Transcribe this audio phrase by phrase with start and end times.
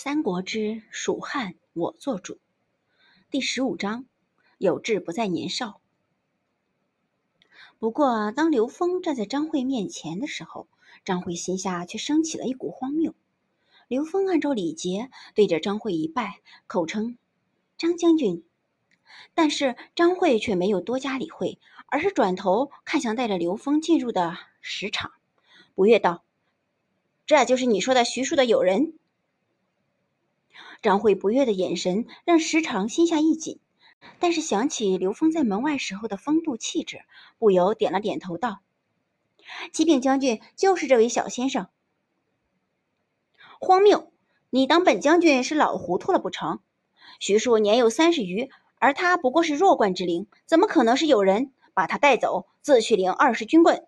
[0.00, 2.38] 三国之蜀汉我做主，
[3.32, 4.06] 第十五章，
[4.56, 5.80] 有志不在年少。
[7.80, 10.68] 不过，当刘峰站在张慧面前的时候，
[11.04, 13.12] 张慧心下却升起了一股荒谬。
[13.88, 16.38] 刘峰按照礼节对着张慧一拜，
[16.68, 17.18] 口称
[17.76, 18.44] 张将军，
[19.34, 21.58] 但是张慧却没有多加理会，
[21.88, 25.10] 而是转头看向带着刘峰进入的石场，
[25.74, 26.22] 不悦道
[27.26, 28.94] ：“这就是你说的徐庶的友人？”
[30.80, 33.58] 张慧不悦的眼神让石长心下一紧，
[34.20, 37.02] 但是想起刘峰在门外时候的风度气质，
[37.38, 38.60] 不由点了点头，道
[39.72, 41.68] ：“启禀将军，就是这位小先生。”
[43.60, 44.12] 荒谬！
[44.50, 46.60] 你当本将军是老糊涂了不成？
[47.18, 53.84] 徐庶年有三十余，而他不过是弱冠之龄，怎么可能是有人把他带走，自去领二十军棍？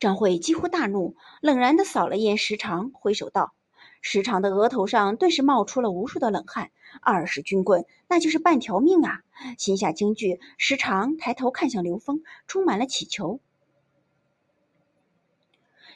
[0.00, 3.52] 张慧几乎大怒，冷然的扫了一眼时长，挥手道。
[4.02, 6.70] 时常的额头上顿时冒出了无数的冷汗。
[7.00, 9.22] 二十军棍，那就是半条命啊！
[9.56, 13.40] 心下惊惧，时常抬头看向刘峰，充满了乞求。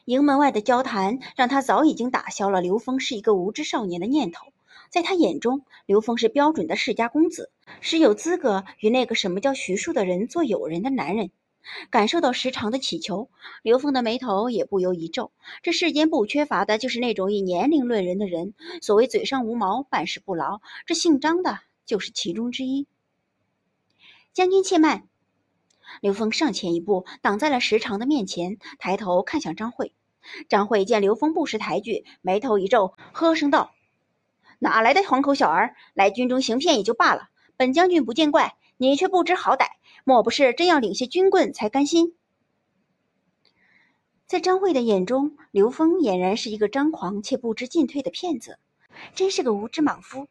[0.07, 4.47] 营门外的交谈让他早已经打消了刘峰是一个无知少年的念头。
[4.89, 11.31] 在他眼中，刘峰是标准的世家公子，是有资格与那个什么叫徐庶的人做友人的男人。
[11.91, 13.31] 感受到时常的乞求，
[13.62, 15.33] 刘峰的眉头也不由一皱。
[15.62, 18.55] 这世间不缺乏的就是那种以年龄论人的人。
[18.83, 22.87] 所谓嘴上无毛，办事不牢，这姓张的就是其中之一。
[24.33, 25.09] 将军且慢！
[26.00, 29.94] 刘峰上前一步，挡在了时常的面前，抬头看向张慧。
[30.48, 33.72] 张慧见刘峰不识抬举，眉头一皱，呵声道
[34.59, 35.77] ：“哪来的黄口小儿？
[35.94, 39.67] 来军中行骗也就罢了，本将军不见怪，你却不知好歹。”
[40.05, 42.15] 莫不是真要领些军棍才甘心？
[44.27, 48.59] 在张慧的眼中，刘峰俨然是一个张狂且不知进退的骗子，
[49.15, 50.29] 真是个无知莽夫。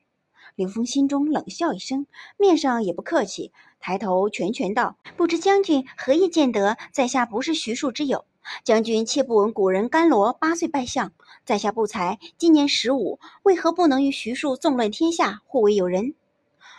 [0.55, 8.25] 刘峰心中冷笑一声，面上也不客气，抬头拳拳道：“不知将军何以见得在下不是徐庶之友？
[8.63, 11.11] 将军切不闻古人甘罗八岁拜相，
[11.43, 16.15] 在下不才，今年十五，为何不能与徐庶纵论天下，互为友人？”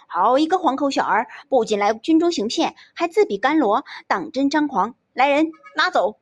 [0.07, 4.95] 好一个黄口小儿，不仅来军中行骗，还自比甘罗，当真张狂！
[5.13, 6.19] 来人，拉走！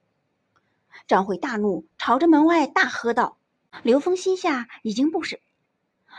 [1.06, 3.36] 张慧大怒，朝着门外大喝道
[3.82, 5.40] ：“刘峰心下已经不是……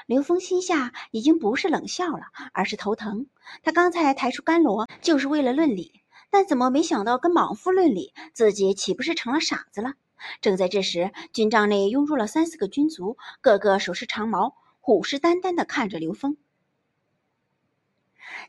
[0.06, 3.28] 刘峰心下已经不是冷笑了，而是头疼。
[3.64, 9.94] 他刚才抬出甘罗，就是为了论理，但怎么没想到跟莽夫论理，自己岂不是成了傻子了？”
[10.42, 16.36] 正在这时，军帐内涌入了三四个军卒，个个手持长矛，虎视眈眈地看着刘峰。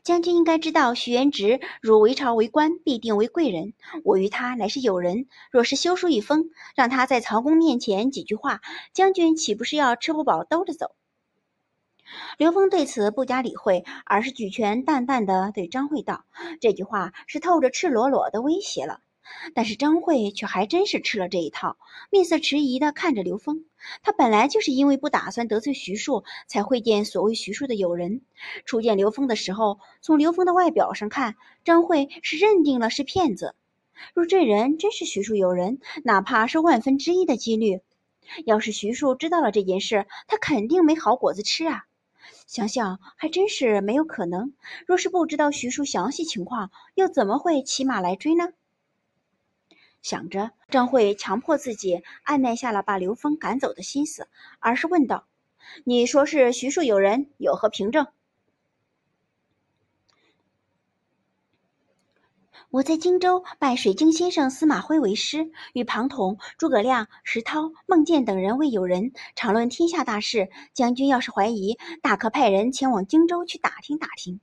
[0.03, 3.73] 将军应该知道，徐元直如为朝为官，必定为贵人。
[4.03, 8.61] 我与他乃是友人，若是修书一封，让他在曹公面前几句话，
[8.93, 10.95] 将军岂不是要吃不饱兜着走？
[12.37, 16.23] 刘封对此不加理会，而是举拳淡淡的对张慧道
[16.61, 19.01] ：“这句话是透着赤裸裸的威胁了。”
[19.53, 21.77] 但是张慧却还真是吃了这一套，
[22.09, 23.65] 面色迟疑的看着刘峰。
[24.03, 28.21] 他本来就是因为不打算得罪徐庶，才会见所谓徐庶的友人。
[28.65, 33.55] 初见刘峰的时候，从刘峰的外表上看，张慧是认定了是骗子。
[34.13, 37.81] 若这人真是徐庶友人，哪怕是万分之一的几率，
[38.45, 41.85] 要是徐庶知道了这件事，他肯定没好果子吃啊！
[42.45, 44.53] 想想还真是没有可能。
[44.85, 48.49] 若是不知道徐庶详细情况，又怎么会骑马来追呢？
[50.07, 54.29] 想着，张慧强迫自己按耐下了把刘峰赶走的心思，
[54.59, 55.27] 而是问道
[55.83, 58.07] ：“你说是徐庶有人，有何凭证？”
[62.71, 70.49] 我在荆州拜水镜先生司马徽为师，与庞统、诸葛亮、石涛、孟建等人为友人，常论天下大事。
[70.73, 74.39] 将军要是怀疑，大可派人前往荆州去打听打听。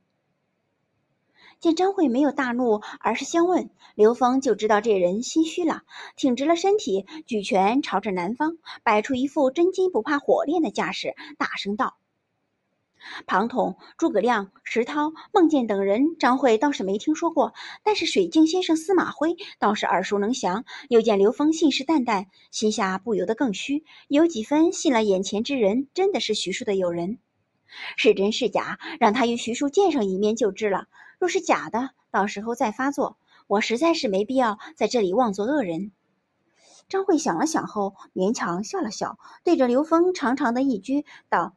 [1.64, 5.80] 见张慧没有大怒，而是相问，刘峰就知道这人心虚了，
[6.14, 11.96] 挺直了身体，举拳朝着南方，摆出一副真金不怕火炼的架势，大声道
[13.26, 20.66] ：“庞统、诸葛亮、石涛、孟建等人，张慧倒是没听说过，但是水镜先生司马徽倒是耳熟能详。
[20.90, 27.16] 又见刘峰信誓旦旦，心下不由得更虚，有几分信了眼前之人真的是徐庶的友人。
[27.96, 30.88] 是真是假，让他与徐庶见上一面就知了。”
[31.24, 33.16] 若是假的，到时候再发作，
[33.46, 35.90] 我实在是没必要在这里妄作恶人。
[36.86, 41.54] 张慧想了想后，勉强笑了笑，对着刘峰长长的一鞠，道：“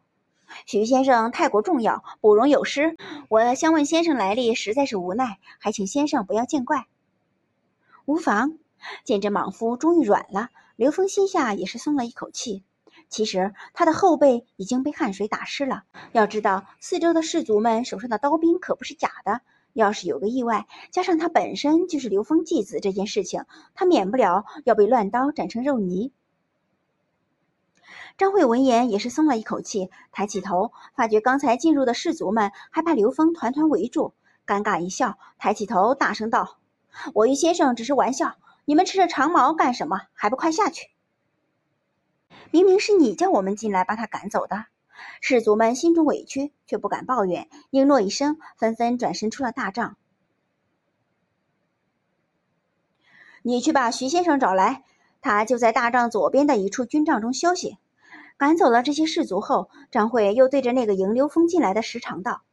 [0.66, 2.96] 徐先生太过重要，不容有失。
[3.28, 6.86] 我相问先生来历，实在是无奈，还请先生不要见怪。”
[8.08, 8.54] 无妨。
[9.04, 10.48] 见这莽夫终于软了，
[10.78, 12.64] 刘峰心下也是松了一口气。
[13.10, 15.84] 其实他的后背已经被汗水打湿了。
[16.14, 19.42] 要知道，四周的士卒们手上的刀兵可不是假的。
[19.74, 26.12] 要是有个意外，加上他本身就是刘峰继子这件事情，他免不了要被乱刀斩成肉泥。
[28.18, 34.14] 张慧闻言也是松了一口气，抬起头，发觉刚才进入的士卒们还把刘峰团团围住，
[34.48, 36.58] 尴尬一笑，抬起头大声道
[37.14, 38.36] ：“我与先生只是玩笑，
[38.66, 40.02] 你们吃着长矛干什么？
[40.14, 40.90] 还不快下去！”
[42.50, 44.66] 明明是你叫我们进来把他赶走的。
[45.22, 49.98] 士卒们心中委屈，却不敢抱怨，应诺一声，纷纷转身出了大帐。
[53.44, 54.84] 你去把徐先生找来，
[55.22, 57.78] 他就在大帐左边的一处军帐中休息。
[58.36, 62.44] 赶走了这些士卒后，张慧又对着那个迎刘峰进来的石长道：“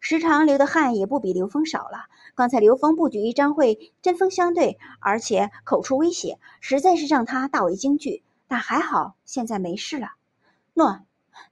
[0.00, 2.06] 石长流的汗也不比刘峰少了。
[2.34, 8.22] 刚才刘峰不举与张慧针锋相对，而且口出威胁，实在是让他大为惊惧。
[8.48, 10.08] 但还好，现在没事了。”
[10.74, 11.00] 诺，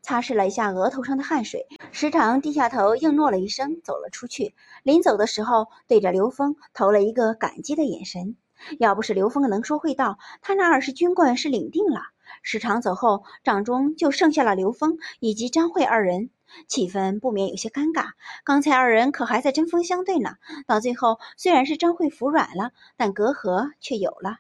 [0.02, 4.55] 擦拭了一下额头上的汗水，石长低下头应诺了一声，走了出去。
[4.82, 8.37] 临走的时候，对着刘峰投了一个感激的眼神。
[8.79, 12.00] 要不是刘峰能说会道，他那二十军棍是领定了。
[12.43, 16.31] 石长走后，帐中就剩下了刘峰以及张慧二人，
[16.67, 18.08] 气氛不免有些尴尬。
[18.44, 20.37] 刚才二人可还在针锋相对呢，
[20.67, 24.38] 到最后虽然是张慧服软了，但隔阂却有了。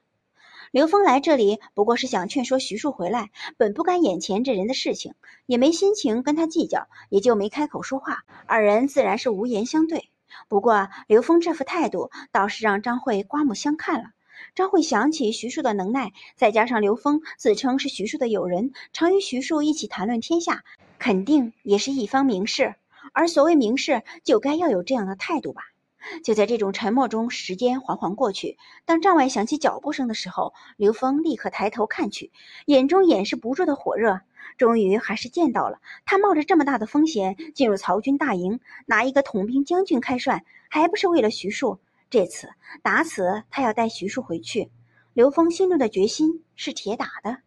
[0.70, 5.14] 刘峰来这里不过是想劝说徐庶回来，本不干眼前这人的事情，
[5.46, 8.24] 也没心情跟他计较，也就没开口说话。
[8.46, 10.10] 二人自然是无言相对。
[10.46, 14.10] 不过刘峰这副态度倒是让张慧刮目相看了。
[14.54, 20.64] 张慧想起徐庶的能耐，再加上刘峰自称是徐庶的友人，常与徐庶一起谈论天下，
[20.98, 22.74] 肯定也是一方名士。
[23.14, 25.62] 而所谓名士，就该要有这样的态度吧。
[26.22, 28.58] 就在这种沉默中，时间缓缓过去。
[28.84, 32.30] 当帐外响起脚步声的时候，刘峰立刻抬头看去，
[32.66, 34.20] 眼中掩饰不住的火热。
[34.56, 41.78] 终于还是见到了他，冒着这么大的风险进入曹军大营，拿一个统兵将军开涮，还不是为了徐庶？
[42.10, 42.48] 这次
[42.82, 44.70] 打死他要带徐庶回去，
[45.12, 47.38] 刘峰心中的决心是铁打的。